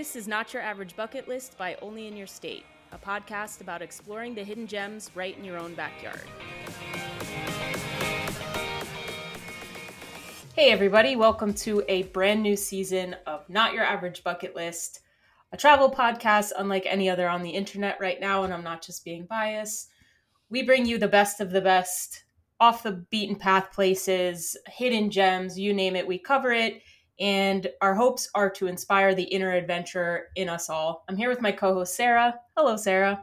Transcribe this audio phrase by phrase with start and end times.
[0.00, 3.82] This is Not Your Average Bucket List by Only in Your State, a podcast about
[3.82, 6.22] exploring the hidden gems right in your own backyard.
[10.56, 15.00] Hey, everybody, welcome to a brand new season of Not Your Average Bucket List,
[15.52, 19.04] a travel podcast unlike any other on the internet right now, and I'm not just
[19.04, 19.90] being biased.
[20.48, 22.24] We bring you the best of the best,
[22.58, 26.80] off the beaten path places, hidden gems, you name it, we cover it
[27.20, 31.04] and our hopes are to inspire the inner adventurer in us all.
[31.08, 32.34] I'm here with my co host, Sarah.
[32.56, 33.22] Hello, Sarah.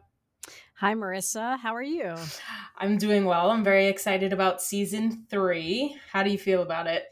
[0.76, 1.58] Hi, Marissa.
[1.58, 2.14] How are you?
[2.78, 3.50] I'm doing well.
[3.50, 5.98] I'm very excited about season three.
[6.12, 7.06] How do you feel about it?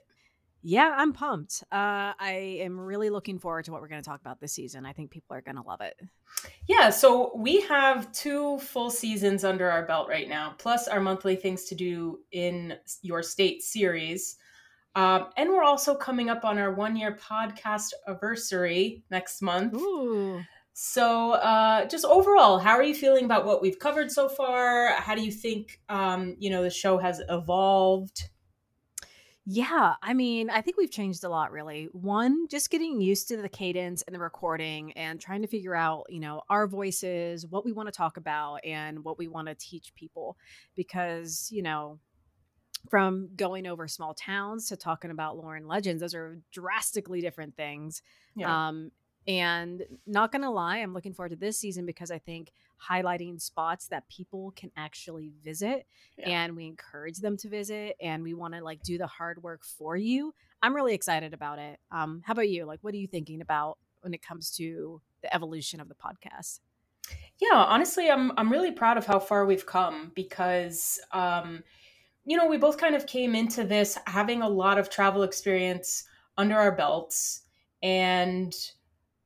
[0.68, 1.64] Yeah, I'm pumped.
[1.72, 4.86] Uh, I am really looking forward to what we're going to talk about this season.
[4.86, 5.96] I think people are going to love it.
[6.68, 11.36] Yeah, so we have two full seasons under our belt right now, plus our monthly
[11.36, 14.38] things to do in your state series.
[14.96, 19.76] Um, and we're also coming up on our one year podcast anniversary next month.
[19.76, 20.42] Ooh.
[20.74, 24.94] So, uh, just overall, how are you feeling about what we've covered so far?
[24.94, 28.30] How do you think, um, you know, the show has evolved?
[29.46, 31.88] Yeah, I mean, I think we've changed a lot, really.
[31.92, 36.08] One, just getting used to the cadence and the recording and trying to figure out,
[36.10, 39.56] you know, our voices, what we want to talk about, and what we want to
[39.56, 40.36] teach people.
[40.76, 42.00] Because, you know,
[42.90, 47.56] from going over small towns to talking about lore and legends those are drastically different
[47.56, 48.02] things
[48.36, 48.68] yeah.
[48.68, 48.92] um
[49.28, 52.52] and not gonna lie i'm looking forward to this season because i think
[52.90, 55.86] highlighting spots that people can actually visit
[56.18, 56.30] yeah.
[56.30, 59.64] and we encourage them to visit and we want to like do the hard work
[59.64, 63.08] for you i'm really excited about it um how about you like what are you
[63.08, 66.60] thinking about when it comes to the evolution of the podcast
[67.40, 71.64] yeah honestly i'm i'm really proud of how far we've come because um
[72.26, 76.04] you know, we both kind of came into this having a lot of travel experience
[76.38, 77.42] under our belts.
[77.84, 78.54] And,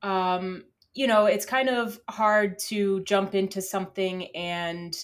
[0.02, 4.95] um, you know, it's kind of hard to jump into something and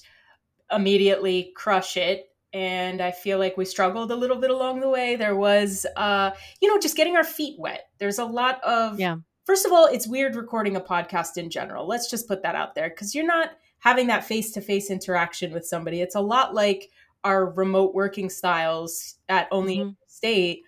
[0.71, 2.27] immediately crush it.
[2.53, 5.15] And I feel like we struggled a little bit along the way.
[5.15, 7.89] There was, uh, you know, just getting our feet wet.
[7.97, 9.17] There's a lot of, yeah.
[9.45, 11.87] First of all, it's weird recording a podcast in general.
[11.87, 15.53] Let's just put that out there because you're not having that face to face interaction
[15.53, 16.01] with somebody.
[16.01, 16.89] It's a lot like
[17.25, 19.89] our remote working styles at only mm-hmm.
[20.07, 20.61] state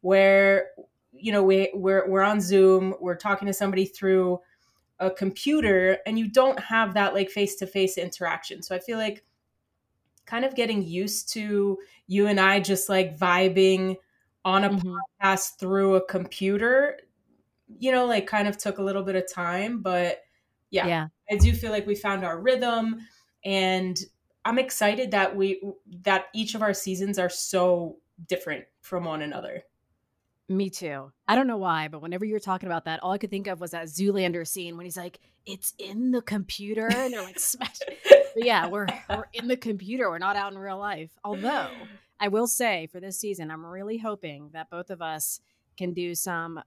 [0.00, 0.70] where
[1.12, 4.40] you know we we're we're on zoom we're talking to somebody through
[5.00, 8.98] a computer and you don't have that like face to face interaction so i feel
[8.98, 9.22] like
[10.24, 13.94] kind of getting used to you and i just like vibing
[14.44, 14.96] on a mm-hmm.
[15.22, 16.98] podcast through a computer
[17.78, 20.22] you know like kind of took a little bit of time but
[20.70, 22.98] yeah, yeah i do feel like we found our rhythm
[23.44, 23.98] and
[24.48, 25.60] I'm excited that we
[26.04, 27.98] that each of our seasons are so
[28.28, 29.62] different from one another.
[30.48, 31.12] Me too.
[31.28, 33.60] I don't know why, but whenever you're talking about that, all I could think of
[33.60, 37.78] was that Zoolander scene when he's like, "It's in the computer," and they're like, "Smash!"
[38.08, 40.08] but yeah, we're we're in the computer.
[40.08, 41.10] We're not out in real life.
[41.22, 41.68] Although
[42.18, 45.40] I will say, for this season, I'm really hoping that both of us
[45.76, 46.62] can do some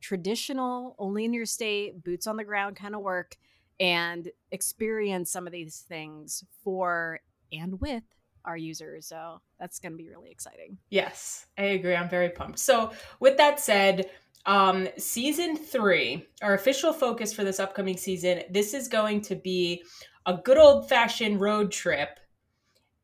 [0.00, 3.36] traditional, only in your state, boots on the ground kind of work
[3.82, 7.18] and experience some of these things for
[7.52, 8.04] and with
[8.44, 9.06] our users.
[9.06, 10.78] So that's going to be really exciting.
[10.88, 11.94] Yes, I agree.
[11.94, 12.60] I'm very pumped.
[12.60, 14.08] So, with that said,
[14.46, 19.82] um, season three, our official focus for this upcoming season, this is going to be
[20.26, 22.20] a good old fashioned road trip.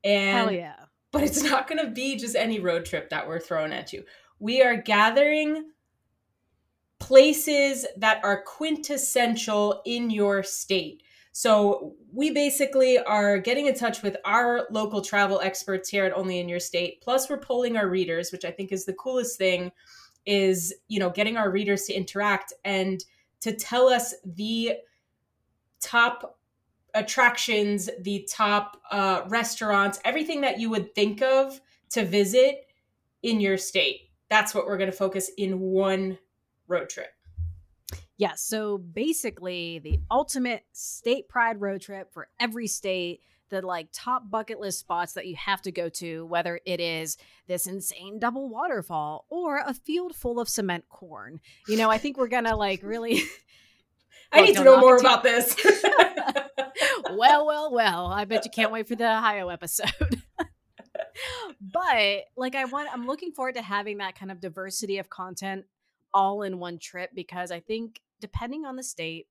[0.05, 0.75] And Hell yeah.
[1.11, 4.05] But it's not going to be just any road trip that we're throwing at you.
[4.38, 5.71] We are gathering
[6.98, 11.03] places that are quintessential in your state.
[11.32, 16.41] So we basically are getting in touch with our local travel experts here at Only
[16.41, 17.00] in Your State.
[17.00, 19.70] Plus, we're polling our readers, which I think is the coolest thing.
[20.26, 23.03] Is you know getting our readers to interact and
[23.41, 24.72] to tell us the
[25.81, 26.38] top
[26.94, 31.60] attractions, the top uh, restaurants, everything that you would think of
[31.91, 32.66] to visit
[33.22, 34.11] in your state.
[34.28, 36.19] That's what we're going to focus in one
[36.69, 37.09] road trip.
[38.17, 44.29] Yeah, so basically the ultimate state pride road trip for every state, the like top
[44.29, 47.17] bucket list spots that you have to go to, whether it is
[47.47, 51.41] this insane double waterfall or a field full of cement corn.
[51.69, 53.23] You know, I think we're gonna like really
[54.32, 55.56] I need to know more about this.
[57.11, 58.06] well, well, well.
[58.06, 60.23] I bet you can't wait for the Ohio episode.
[61.61, 65.64] but like I want I'm looking forward to having that kind of diversity of content
[66.12, 69.26] all in one trip because I think depending on the state,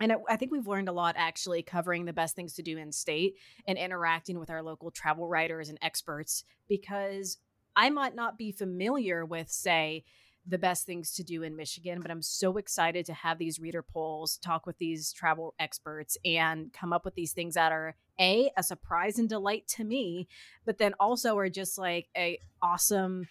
[0.00, 2.92] and I think we've learned a lot actually covering the best things to do in
[2.92, 3.34] state
[3.66, 7.38] and interacting with our local travel writers and experts because
[7.74, 10.04] I might not be familiar with, say,
[10.46, 13.82] the best things to do in Michigan, but I'm so excited to have these reader
[13.82, 18.50] polls, talk with these travel experts, and come up with these things that are a
[18.56, 20.26] a surprise and delight to me,
[20.64, 23.28] but then also are just like a awesome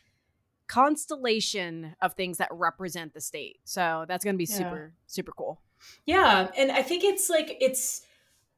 [0.68, 3.60] constellation of things that represent the state.
[3.64, 5.04] So that's going to be super yeah.
[5.08, 5.62] super cool.
[6.06, 8.02] Yeah, and I think it's like it's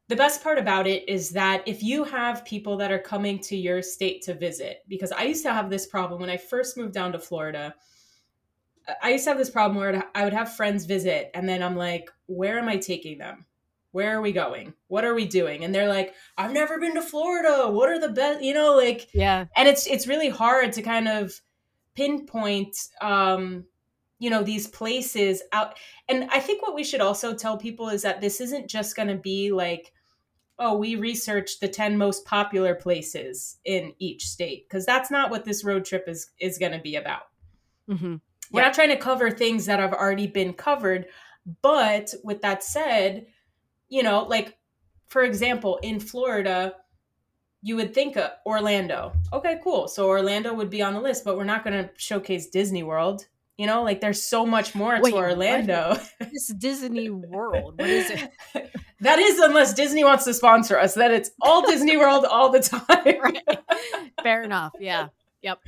[0.08, 3.56] the best part about it is that if you have people that are coming to
[3.56, 6.94] your state to visit, because I used to have this problem when I first moved
[6.94, 7.74] down to Florida.
[9.02, 11.76] I used to have this problem where I would have friends visit, and then I'm
[11.76, 13.44] like, where am I taking them?
[13.92, 14.74] Where are we going?
[14.88, 15.64] What are we doing?
[15.64, 17.68] And they're like, I've never been to Florida.
[17.70, 19.44] What are the best, you know, like, yeah.
[19.54, 21.40] And it's it's really hard to kind of
[22.00, 23.64] pinpoint um
[24.18, 25.76] you know these places out
[26.08, 29.08] and i think what we should also tell people is that this isn't just going
[29.08, 29.92] to be like
[30.60, 35.44] oh, we researched the 10 most popular places in each state because that's not what
[35.46, 37.22] this road trip is is going to be about.
[37.88, 38.16] Mm-hmm.
[38.52, 41.06] We're not trying to cover things that have already been covered,
[41.62, 43.26] but with that said,
[43.88, 44.58] you know, like
[45.06, 46.74] for example, in Florida,
[47.62, 49.12] you would think uh, Orlando.
[49.32, 49.88] Okay, cool.
[49.88, 53.26] So Orlando would be on the list, but we're not going to showcase Disney World.
[53.58, 55.98] You know, like there's so much more Wait, to Orlando.
[56.18, 57.78] This Disney World.
[57.78, 58.30] What is it?
[59.00, 60.94] that is unless Disney wants to sponsor us.
[60.94, 62.82] That it's all Disney World all the time.
[63.20, 63.58] right.
[64.22, 64.72] Fair enough.
[64.80, 65.08] Yeah.
[65.42, 65.58] Yep.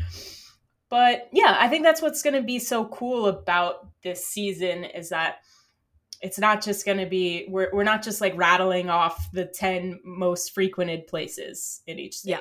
[0.88, 5.10] But yeah, I think that's what's going to be so cool about this season is
[5.10, 5.36] that
[6.22, 10.00] it's not just going to be we're we're not just like rattling off the 10
[10.04, 12.30] most frequented places in each state.
[12.30, 12.38] Yeah.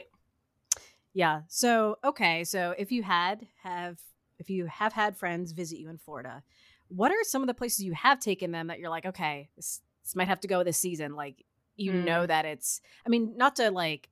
[1.13, 1.41] Yeah.
[1.49, 3.99] So, okay, so if you had have
[4.39, 6.43] if you have had friends visit you in Florida,
[6.87, 9.81] what are some of the places you have taken them that you're like, okay, this,
[10.03, 11.15] this might have to go this season?
[11.15, 11.45] Like,
[11.75, 12.03] you mm.
[12.03, 14.09] know that it's, I mean, not to like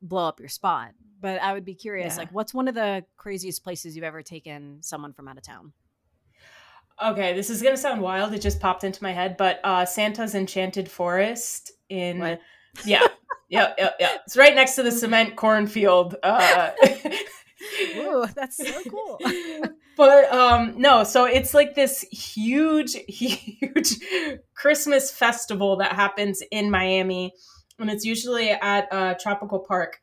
[0.00, 2.20] blow up your spot, but I would be curious, yeah.
[2.20, 5.72] like, what's one of the craziest places you've ever taken someone from out of town?
[7.02, 8.32] Okay, this is gonna sound wild.
[8.32, 12.40] It just popped into my head, but uh Santa's Enchanted Forest in what?
[12.84, 13.06] yeah,
[13.48, 14.16] yeah, yeah, yeah.
[14.24, 16.16] It's right next to the cement cornfield.
[16.22, 16.70] Uh,
[17.96, 19.20] Ooh, that's so cool.
[19.96, 23.96] but um no, so it's like this huge, huge
[24.54, 27.32] Christmas festival that happens in Miami,
[27.78, 30.02] and it's usually at a tropical park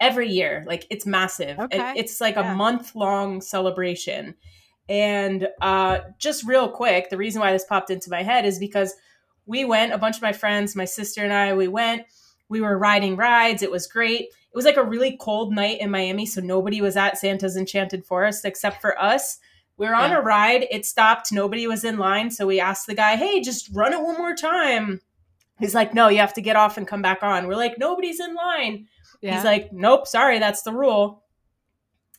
[0.00, 0.64] every year.
[0.66, 1.58] Like it's massive.
[1.58, 1.92] Okay.
[1.96, 2.52] it's like yeah.
[2.52, 4.34] a month long celebration.
[4.90, 8.92] And uh, just real quick, the reason why this popped into my head is because
[9.46, 12.02] we went, a bunch of my friends, my sister and I, we went,
[12.50, 13.62] we were riding rides.
[13.62, 16.96] It was great it was like a really cold night in Miami, so nobody was
[16.96, 19.38] at Santa's Enchanted Forest except for us.
[19.76, 20.18] We were on yeah.
[20.18, 23.70] a ride, it stopped, nobody was in line, so we asked the guy, "Hey, just
[23.72, 25.00] run it one more time."
[25.60, 28.18] He's like, "No, you have to get off and come back on." We're like, "Nobody's
[28.18, 28.88] in line."
[29.22, 29.36] Yeah.
[29.36, 31.22] He's like, "Nope, sorry, that's the rule."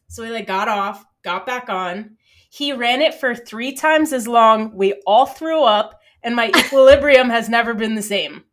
[0.07, 2.17] So we like got off, got back on.
[2.53, 4.75] He ran it for 3 times as long.
[4.75, 8.43] We all threw up and my equilibrium has never been the same.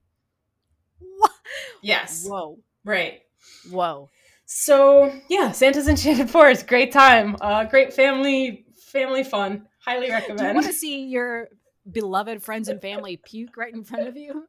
[1.00, 1.32] What?
[1.82, 2.24] Yes.
[2.24, 2.60] Whoa.
[2.84, 3.22] Right.
[3.68, 4.08] Whoa.
[4.46, 9.66] So yeah, Santa's Enchanted Forest, great time, uh, great family family fun.
[9.84, 10.38] Highly recommend.
[10.38, 11.48] Do you want to see your
[11.90, 14.46] beloved friends and family puke right in front of you?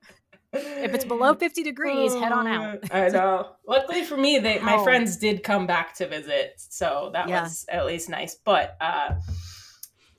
[0.53, 2.79] If it's below 50 degrees, head on out.
[2.91, 3.55] I know.
[3.67, 7.43] Luckily for me, they my friends did come back to visit, so that yeah.
[7.43, 8.35] was at least nice.
[8.35, 9.15] But uh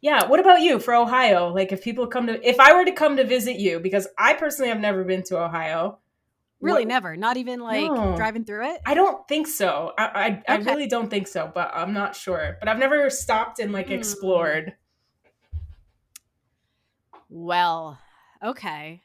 [0.03, 1.53] yeah, what about you for Ohio?
[1.53, 4.35] Like if people come to if I were to come to visit you because I
[4.35, 5.99] personally have never been to Ohio,
[6.61, 6.89] Really, what?
[6.89, 7.17] never.
[7.17, 8.15] Not even like no.
[8.17, 8.83] driving through it.
[8.85, 9.93] I don't think so.
[9.97, 10.43] I I, okay.
[10.47, 12.59] I, really don't think so, but I'm not sure.
[12.61, 13.95] But I've never stopped and like hmm.
[13.95, 14.75] explored.
[17.31, 17.99] Well,
[18.45, 19.03] okay.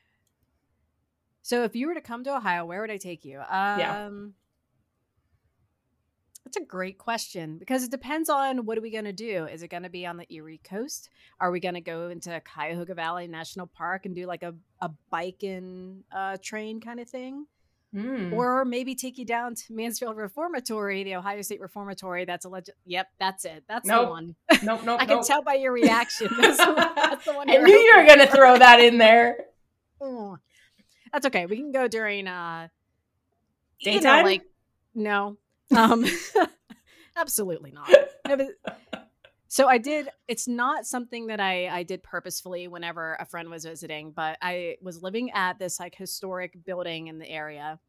[1.45, 3.37] So if you were to come to Ohio, where would I take you?
[3.37, 4.09] Um, yeah.
[6.43, 9.45] That's a great question because it depends on what are we going to do.
[9.45, 11.07] Is it going to be on the Erie coast?
[11.39, 14.89] Are we going to go into Cuyahoga Valley National Park and do like a, a
[15.11, 17.45] bike and uh, train kind of thing?
[17.95, 18.33] Mm.
[18.33, 22.25] Or maybe take you down to Mansfield Reformatory, the Ohio State Reformatory.
[22.25, 22.75] That's a legend.
[22.87, 23.65] Yep, that's it.
[23.69, 24.05] That's nope.
[24.05, 24.35] the one.
[24.63, 24.99] Nope, nope.
[24.99, 26.27] I can tell by your reaction.
[26.41, 27.51] That's the, that's the one.
[27.51, 29.37] I knew you were going to throw that in there.
[30.01, 30.39] Oh,
[31.15, 31.45] that's okay.
[31.45, 32.67] We can go during uh,
[33.81, 33.95] daytime.
[33.95, 34.41] You know, like
[34.93, 35.37] no,
[35.75, 36.05] um,
[37.15, 37.89] absolutely not.
[38.27, 39.09] No, but,
[39.47, 40.09] so I did.
[40.27, 44.75] It's not something that I I did purposefully whenever a friend was visiting, but I
[44.81, 47.79] was living at this like historic building in the area,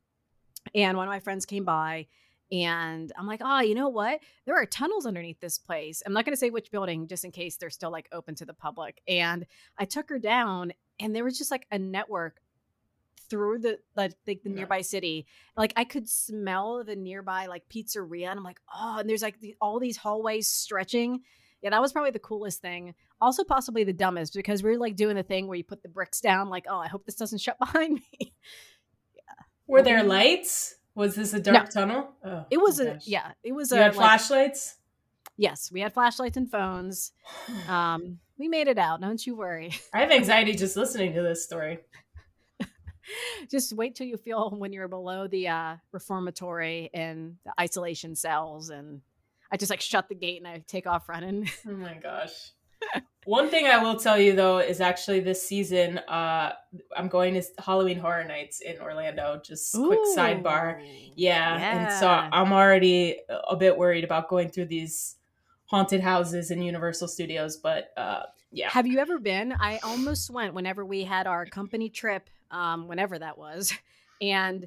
[0.73, 2.07] and one of my friends came by.
[2.53, 4.21] And I'm like, oh, you know what?
[4.45, 6.01] There are tunnels underneath this place.
[6.07, 8.45] I'm not going to say which building just in case they're still like open to
[8.45, 9.03] the public.
[9.09, 12.41] And I took her down, and there was just like a network
[13.29, 18.39] through the like, the nearby city like i could smell the nearby like pizzeria and
[18.39, 21.21] i'm like oh and there's like the, all these hallways stretching
[21.63, 22.95] Yeah, that was probably the coolest thing.
[23.21, 25.89] Also, possibly the dumbest because we are like doing the thing where you put the
[25.89, 28.35] bricks down, like, oh, I hope this doesn't shut behind me.
[29.15, 29.45] yeah.
[29.67, 30.77] Were there lights?
[30.95, 31.71] Was this a dark no.
[31.81, 32.09] tunnel?
[32.25, 33.33] Oh, it was a yeah.
[33.43, 33.71] It was.
[33.71, 34.77] You a, had like, flashlights.
[35.37, 37.13] Yes, we had flashlights and phones.
[37.69, 39.01] Um, we made it out.
[39.01, 39.73] Don't you worry.
[39.93, 41.79] I have anxiety just listening to this story.
[43.51, 48.71] just wait till you feel when you're below the uh, reformatory and the isolation cells,
[48.71, 49.01] and
[49.51, 51.49] I just like shut the gate and I take off running.
[51.69, 52.53] oh my gosh.
[53.25, 56.53] One thing I will tell you though is actually this season, uh,
[56.97, 59.41] I'm going to Halloween Horror Nights in Orlando.
[59.45, 60.81] Just Ooh, quick sidebar,
[61.17, 61.59] yeah.
[61.59, 61.79] yeah.
[61.79, 65.17] And so I'm already a bit worried about going through these
[65.65, 68.23] haunted houses in Universal Studios, but uh,
[68.53, 68.71] yeah.
[68.71, 69.53] Have you ever been?
[69.53, 73.73] I almost went whenever we had our company trip, um, whenever that was,
[74.21, 74.67] and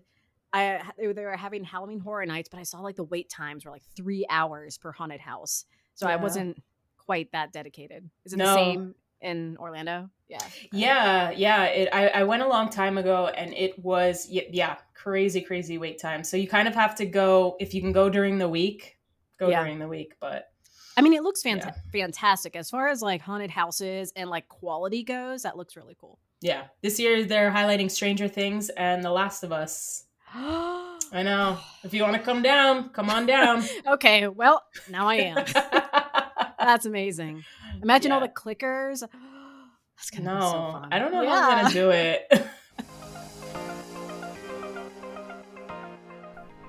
[0.51, 3.71] I they were having Halloween Horror Nights, but I saw like the wait times were
[3.71, 6.13] like three hours per haunted house, so yeah.
[6.13, 6.61] I wasn't
[6.97, 8.09] quite that dedicated.
[8.25, 8.45] Is it no.
[8.45, 10.09] the same in Orlando?
[10.27, 10.39] Yeah.
[10.71, 11.63] Yeah, yeah.
[11.65, 15.99] It I, I went a long time ago and it was yeah, crazy, crazy wait
[15.99, 16.23] time.
[16.23, 18.97] So you kind of have to go if you can go during the week,
[19.39, 19.63] go yeah.
[19.63, 20.13] during the week.
[20.19, 20.51] But
[20.95, 21.73] I mean it looks fant- yeah.
[21.91, 22.55] fantastic.
[22.55, 26.19] As far as like haunted houses and like quality goes, that looks really cool.
[26.41, 26.65] Yeah.
[26.81, 30.05] This year they're highlighting Stranger Things and The Last of Us.
[30.33, 31.57] I know.
[31.83, 33.63] If you want to come down, come on down.
[33.87, 35.45] okay, well, now I am.
[36.59, 37.43] That's amazing.
[37.81, 38.15] Imagine yeah.
[38.15, 38.99] all the clickers.
[39.97, 40.93] That's gonna no, be so fun.
[40.93, 41.29] I don't know yeah.
[41.29, 42.31] how I'm gonna do it.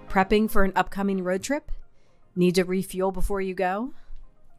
[0.08, 1.70] Prepping for an upcoming road trip?
[2.34, 3.94] Need to refuel before you go?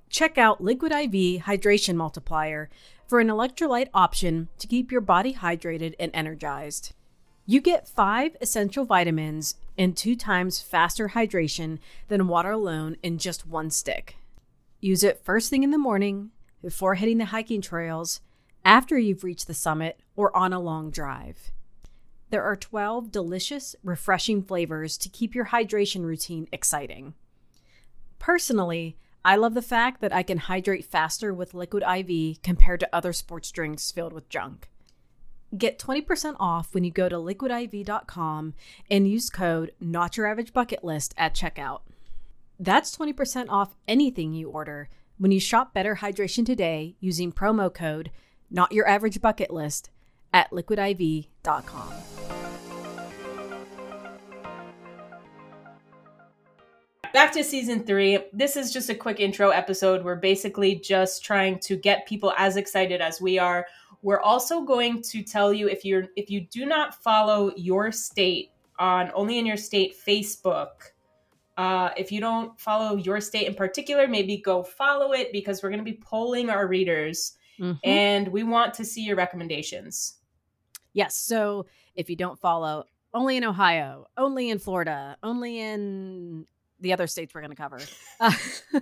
[0.10, 2.70] Check out Liquid IV Hydration Multiplier
[3.12, 6.94] for an electrolyte option to keep your body hydrated and energized.
[7.46, 13.46] You get five essential vitamins and two times faster hydration than water alone in just
[13.46, 14.15] one stick.
[14.80, 18.22] Use it first thing in the morning, before hitting the hiking trails,
[18.63, 21.51] after you've reached the summit, or on a long drive.
[22.30, 27.15] There are 12 delicious, refreshing flavors to keep your hydration routine exciting.
[28.20, 32.90] Personally, I love the fact that I can hydrate faster with Liquid IV compared to
[32.92, 34.68] other sports drinks filled with junk.
[35.56, 38.54] Get 20% off when you go to liquidiv.com
[38.90, 41.82] and use code Not Your Average Bucket List at checkout.
[42.60, 48.12] That's 20% off anything you order when you shop Better Hydration today using promo code
[48.50, 49.92] Not Your Average Bucket List
[50.34, 51.94] at liquidiv.com.
[57.13, 58.20] Back to season three.
[58.32, 60.03] This is just a quick intro episode.
[60.03, 63.68] We're basically just trying to get people as excited as we are.
[64.01, 68.51] We're also going to tell you if you're if you do not follow your state
[68.80, 70.70] on only in your state Facebook
[71.58, 75.70] uh, if you don't follow your state in particular, maybe go follow it because we're
[75.70, 77.77] going to be polling our readers mm-hmm.
[77.84, 80.15] and we want to see your recommendations.
[80.94, 81.15] Yes.
[81.15, 86.48] So if you don't follow, only in Ohio, only in Florida, only in
[86.81, 87.79] the other states we're going to cover.
[88.19, 88.33] Uh,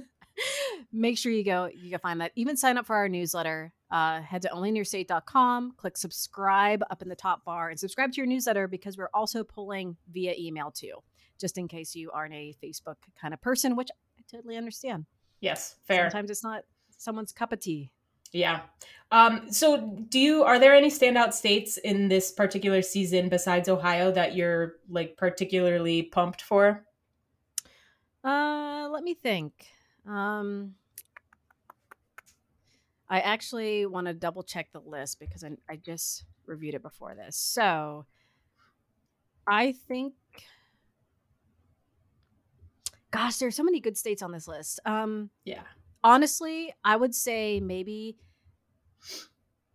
[0.91, 2.31] make sure you go, you can find that.
[2.35, 3.73] Even sign up for our newsletter.
[3.91, 8.27] Uh, head to onlyinyourstate.com, click subscribe up in the top bar, and subscribe to your
[8.27, 10.93] newsletter because we're also pulling via email too
[11.39, 15.05] just in case you aren't a Facebook kind of person, which I totally understand.
[15.39, 16.09] Yes, fair.
[16.09, 16.63] Sometimes it's not
[16.97, 17.91] someone's cup of tea.
[18.31, 18.61] Yeah.
[19.11, 19.77] Um, so
[20.09, 24.75] do you are there any standout states in this particular season besides Ohio that you're
[24.87, 26.85] like particularly pumped for?
[28.23, 29.67] Uh let me think.
[30.07, 30.75] Um
[33.09, 37.15] I actually want to double check the list because I, I just reviewed it before
[37.15, 37.35] this.
[37.35, 38.05] So
[39.47, 40.13] I think
[43.11, 44.79] gosh, there's so many good states on this list.
[44.85, 45.61] Um, yeah.
[46.03, 48.17] Honestly, I would say maybe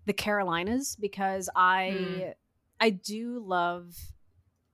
[0.07, 2.35] the Carolinas because I mm.
[2.81, 3.97] I do love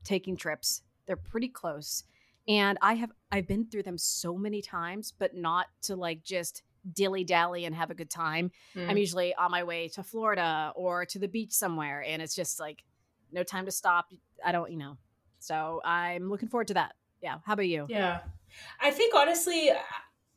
[0.04, 0.82] taking trips.
[1.06, 2.04] They're pretty close.
[2.48, 6.62] And I have I've been through them so many times, but not to like just
[6.92, 8.50] dilly dally and have a good time.
[8.74, 8.90] Mm.
[8.90, 12.58] I'm usually on my way to Florida or to the beach somewhere, and it's just
[12.58, 12.82] like
[13.32, 14.06] no time to stop.
[14.44, 14.96] I don't, you know.
[15.38, 16.94] So I'm looking forward to that.
[17.22, 17.38] Yeah.
[17.44, 17.86] How about you?
[17.88, 18.20] Yeah.
[18.80, 19.70] I think honestly,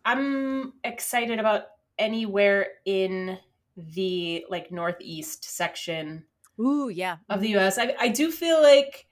[0.05, 1.63] I'm excited about
[1.97, 3.37] anywhere in
[3.75, 6.25] the like northeast section.
[6.59, 7.17] Ooh, yeah.
[7.29, 7.77] Of the US.
[7.77, 9.07] I, I do feel like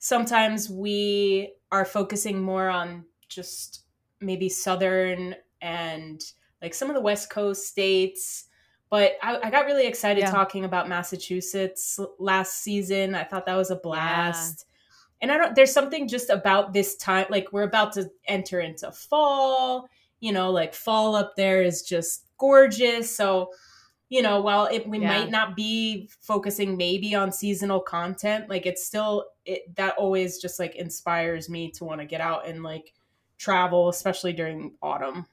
[0.00, 3.84] sometimes we are focusing more on just
[4.20, 6.20] maybe southern and
[6.60, 8.46] like some of the west coast states.
[8.90, 10.30] But I, I got really excited yeah.
[10.30, 13.14] talking about massachusetts last season.
[13.14, 14.66] I thought that was a blast.
[15.22, 18.90] And I don't there's something just about this time like we're about to enter into
[18.90, 19.88] fall,
[20.18, 23.14] you know, like fall up there is just gorgeous.
[23.14, 23.50] So,
[24.10, 25.08] you know, while it we Yeah.
[25.08, 30.60] might not be focusing maybe on seasonal content, like it's still it that always just
[30.60, 32.94] like inspires me to want to get out and like
[33.38, 35.26] travel, especially during autumn.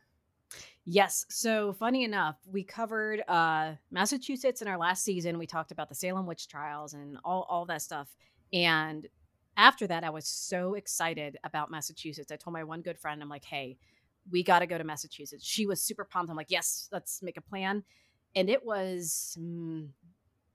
[0.86, 1.25] Yes.
[1.29, 5.38] So funny enough, we covered uh Massachusetts in our last season.
[5.38, 8.15] We talked about the Salem witch trials and all all that stuff.
[8.53, 9.07] And
[9.57, 12.31] after that, I was so excited about Massachusetts.
[12.31, 13.77] I told my one good friend, I'm like, "Hey,
[14.29, 16.29] we got to go to Massachusetts." She was super pumped.
[16.29, 17.84] I'm like, "Yes, let's make a plan."
[18.38, 19.89] And it was mm,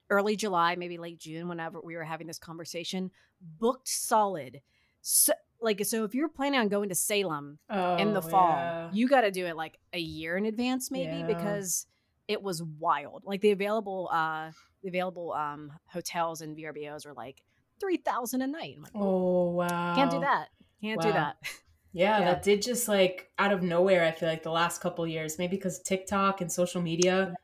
[0.09, 3.11] early July, maybe late June, whenever we were having this conversation,
[3.59, 4.61] booked solid.
[5.01, 8.57] So, like, so if you're planning on going to Salem, Oh, in the fall.
[8.57, 8.91] yeah.
[8.93, 11.27] You got to do it like a year in advance, maybe, Yeah.
[11.27, 11.87] because
[12.29, 13.25] it was wild.
[13.27, 17.43] Like the available, uh, the available um hotels and VRBOs are like
[17.81, 18.75] three thousand a night.
[18.77, 19.95] I'm like, Oh wow.
[19.95, 20.49] can't do that.
[20.81, 21.37] Can't do that.
[21.95, 22.25] Yeah, Yeah.
[22.25, 24.03] that did just like out of nowhere.
[24.03, 27.35] I feel like the last couple years, maybe because TikTok and social media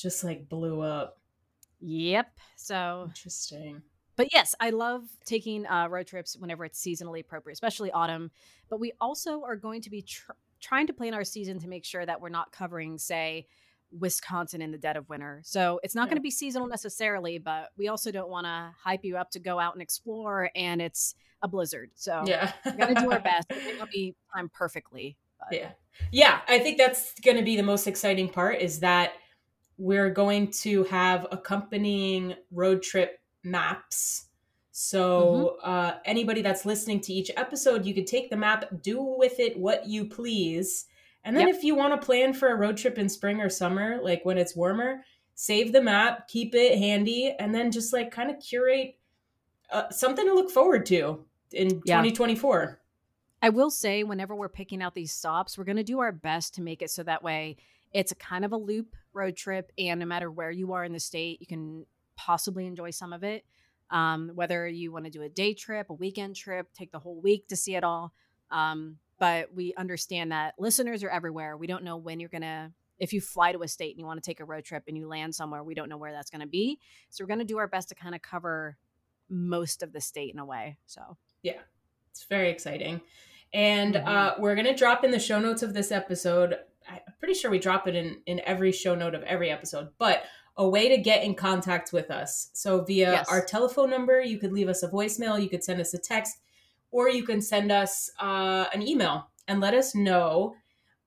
[0.00, 1.18] just like blew up.
[1.80, 2.28] yep.
[2.56, 3.82] So, Interesting.
[4.16, 8.30] but yes, I love taking uh, road trips whenever it's seasonally appropriate, especially autumn.
[8.68, 11.84] But we also are going to be tr- trying to plan our season to make
[11.84, 13.46] sure that we're not covering, say,
[13.98, 15.40] Wisconsin in the dead of winter.
[15.44, 16.10] So it's not Yeah.
[16.10, 19.40] going to be seasonal necessarily, but we also don't want to hype you up to
[19.40, 21.90] go out and explore and it's a blizzard.
[21.96, 22.52] So Yeah.
[22.64, 23.46] we're going to do our best.
[23.50, 25.16] It not be timed perfectly.
[25.40, 25.70] But Yeah.
[26.12, 29.14] Yeah, I think that's going to be the most exciting part is that
[29.80, 34.26] we're going to have accompanying road trip maps.
[34.72, 39.40] So, uh, anybody that's listening to each episode, you could take the map, do with
[39.40, 40.86] it what you please.
[41.24, 41.56] And then Yep.
[41.56, 44.38] if you want to plan for a road trip in spring or summer, like when
[44.38, 48.96] it's warmer, save the map, keep it handy, and then just like kind of curate
[49.70, 51.96] uh, something to look forward to in Yeah.
[52.02, 52.80] 2024.
[53.42, 56.54] I will say, whenever we're picking out these stops, we're going to do our best
[56.56, 57.56] to make it so that way
[57.92, 59.72] it's a kind of a loop road trip.
[59.78, 63.24] And no matter where you are in the state, you can possibly enjoy some of
[63.24, 63.44] it.
[63.90, 67.20] Um, whether you want to do a day trip, a weekend trip, take the whole
[67.20, 68.12] week to see it all.
[68.50, 71.56] Um, but we understand that listeners are everywhere.
[71.56, 74.06] We don't know when you're going to, if you fly to a state and you
[74.06, 76.30] want to take a road trip and you land somewhere, we don't know where that's
[76.30, 76.78] going to be.
[77.08, 78.76] So we're going to do our best to kind of cover
[79.28, 80.76] most of the state in a way.
[80.86, 81.60] So, yeah,
[82.10, 83.00] It's very exciting.
[83.52, 84.06] And Mhm.
[84.06, 86.58] uh, we're going to drop in the show notes of this episode.
[86.90, 90.24] I'm pretty sure we drop it in, in every show note of every episode, but
[90.56, 92.50] a way to get in contact with us.
[92.52, 93.28] So, via Yes.
[93.28, 96.38] our telephone number, you could leave us a voicemail, you could send us a text,
[96.90, 100.54] or you can send us uh, an email and let us know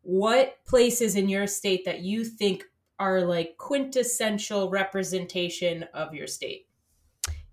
[0.01, 2.63] what places in your state that you think
[2.99, 6.67] are like quintessential representation of your state.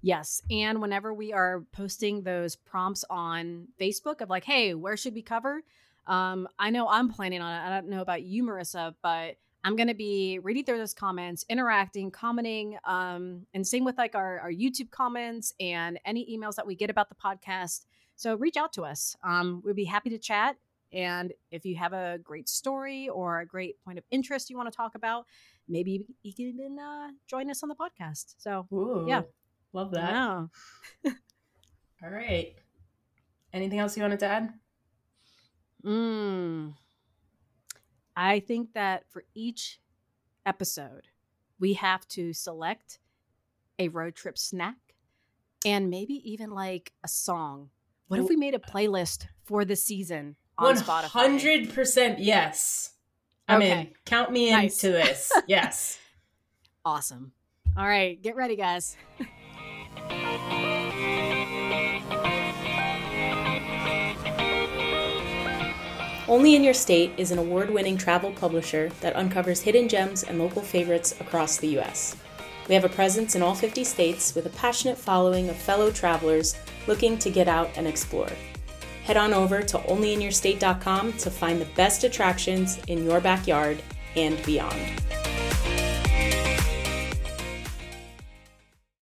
[0.03, 0.43] Yes.
[0.51, 5.23] And whenever we are posting those prompts on Facebook of like, hey, where should we
[5.23, 5.63] cover?
[6.11, 7.67] Um, I know I'm planning on it.
[7.67, 11.45] I don't know about you, Marissa, but I'm going to be reading through those comments,
[11.49, 16.67] interacting, commenting, um, and same with like our, our YouTube comments and any emails that
[16.67, 17.85] we get about the podcast.
[18.17, 19.17] So reach out to us.
[19.23, 20.57] Um, we'd be happy to chat.
[20.93, 24.71] And if you have a great story or a great point of interest you want
[24.73, 25.27] to talk about,
[25.69, 28.35] maybe you can even uh, join us on the podcast.
[28.39, 29.23] So Ooh, Yeah.
[29.73, 30.11] Love that.
[30.11, 30.47] yeah.
[32.03, 32.57] All right.
[33.53, 34.53] Anything else you wanted to add?
[35.85, 36.75] Mm.
[38.17, 39.81] I think that for each
[40.45, 41.09] episode,
[41.59, 42.99] we have to select
[43.79, 44.77] a road trip snack
[45.65, 47.71] and maybe even like a song.
[48.09, 51.05] What if we made a playlist for the season on One Spotify?
[51.05, 52.93] hundred percent yes.
[53.49, 53.79] I'm in.
[53.79, 53.93] Okay.
[54.05, 54.83] Count me Nice.
[54.85, 55.31] into this.
[55.47, 55.99] Yes.
[56.85, 57.33] Awesome.
[57.77, 58.97] All right, get ready, guys.
[66.31, 70.39] Only in Your State is an award winning travel publisher that uncovers hidden gems and
[70.39, 72.17] local favorites across the U.S.
[72.69, 76.55] We have a presence in all 50 states with a passionate following of fellow travelers
[76.87, 78.31] looking to get out and explore.
[79.03, 83.83] Head on over to onlyinyourstate.com to find the best attractions in your backyard
[84.15, 84.79] and beyond.